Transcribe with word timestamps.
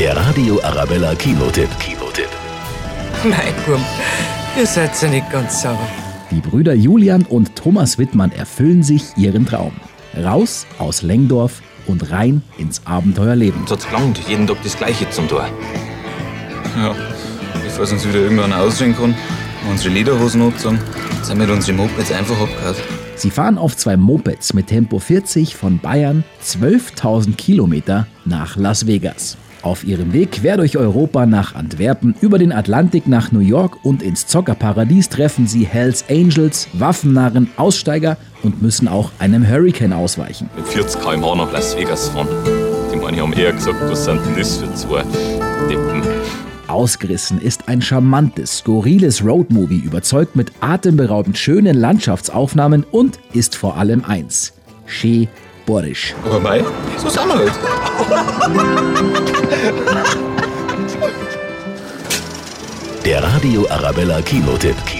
Der 0.00 0.16
Radio 0.16 0.58
Arabella 0.62 1.14
Kinotipp. 1.14 1.68
Kinotipp. 1.78 2.30
Mein 3.22 3.52
Bub, 3.66 3.84
ihr 4.58 4.66
seid 4.66 4.92
ja 5.02 5.08
nicht 5.08 5.30
ganz 5.30 5.60
sauber. 5.60 5.86
Die 6.30 6.40
Brüder 6.40 6.72
Julian 6.72 7.26
und 7.26 7.54
Thomas 7.54 7.98
Wittmann 7.98 8.32
erfüllen 8.32 8.82
sich 8.82 9.02
ihren 9.18 9.44
Traum. 9.44 9.72
Raus 10.16 10.66
aus 10.78 11.02
Lengdorf 11.02 11.60
und 11.86 12.10
rein 12.10 12.40
ins 12.56 12.80
Abenteuerleben. 12.86 13.62
Es 13.66 13.72
hat 13.72 13.90
gelangt, 13.90 14.18
jeden 14.26 14.46
Tag 14.46 14.56
das 14.62 14.74
Gleiche 14.78 15.10
zum 15.10 15.28
Tor. 15.28 15.46
Ja, 16.78 16.96
bevor 17.62 17.84
es 17.84 17.92
uns 17.92 18.08
wieder 18.08 18.20
irgendwann 18.20 18.54
aussehen 18.54 18.96
kann, 18.96 19.14
unsere 19.68 19.92
Lederhosen 19.92 20.40
angezogen, 20.40 20.78
sind 21.22 21.38
wir 21.38 21.46
mit 21.46 21.54
unseren 21.54 21.76
Mopeds 21.76 22.10
einfach 22.10 22.40
abgehauen. 22.40 22.76
Sie 23.16 23.30
fahren 23.30 23.58
auf 23.58 23.76
zwei 23.76 23.98
Mopeds 23.98 24.54
mit 24.54 24.68
Tempo 24.68 24.98
40 24.98 25.56
von 25.56 25.78
Bayern 25.78 26.24
12.000 26.42 27.36
Kilometer 27.36 28.06
nach 28.24 28.56
Las 28.56 28.86
Vegas. 28.86 29.36
Auf 29.62 29.84
ihrem 29.84 30.14
Weg 30.14 30.32
quer 30.32 30.56
durch 30.56 30.78
Europa 30.78 31.26
nach 31.26 31.54
Antwerpen, 31.54 32.14
über 32.22 32.38
den 32.38 32.50
Atlantik 32.50 33.06
nach 33.06 33.30
New 33.30 33.40
York 33.40 33.84
und 33.84 34.02
ins 34.02 34.26
Zockerparadies 34.26 35.10
treffen 35.10 35.46
sie 35.46 35.66
Hells 35.66 36.04
Angels, 36.08 36.68
Waffennarren, 36.72 37.50
Aussteiger 37.56 38.16
und 38.42 38.62
müssen 38.62 38.88
auch 38.88 39.10
einem 39.18 39.46
Hurricane 39.46 39.92
ausweichen. 39.92 40.48
Mit 40.56 40.66
40 40.66 41.02
km/h 41.02 41.34
nach 41.34 41.52
Las 41.52 41.76
Vegas 41.76 42.08
fahren. 42.08 42.28
Die 42.92 42.96
meine 42.96 43.20
haben 43.20 43.34
eher 43.34 43.52
gesagt, 43.52 43.78
was 43.82 44.04
sind 44.04 44.20
denn 44.24 44.36
das 44.38 44.56
für 44.56 44.74
zwei 44.74 45.02
Deppen? 45.68 46.02
Ausgerissen 46.66 47.40
ist 47.40 47.68
ein 47.68 47.82
charmantes, 47.82 48.58
skurriles 48.58 49.24
Roadmovie, 49.24 49.80
überzeugt 49.80 50.36
mit 50.36 50.52
atemberaubend 50.60 51.36
schönen 51.36 51.76
Landschaftsaufnahmen 51.76 52.84
und 52.90 53.18
ist 53.32 53.56
vor 53.56 53.76
allem 53.76 54.04
eins: 54.04 54.54
Che 54.86 55.28
Borisch. 55.66 56.14
Aber 56.24 56.40
mei, 56.40 56.64
so 56.96 57.08
sind 57.08 57.28
wir 57.28 57.36
halt. 57.36 57.52
Der 63.04 63.22
Radio 63.22 63.66
Arabella 63.70 64.20
Kinotipp. 64.20 64.99